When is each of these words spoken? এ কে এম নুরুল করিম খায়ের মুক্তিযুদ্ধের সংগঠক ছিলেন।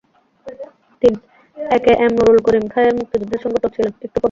এ 1.57 1.77
কে 1.83 1.91
এম 2.03 2.11
নুরুল 2.17 2.39
করিম 2.45 2.65
খায়ের 2.73 2.93
মুক্তিযুদ্ধের 2.97 3.43
সংগঠক 3.43 3.71
ছিলেন। 3.75 3.93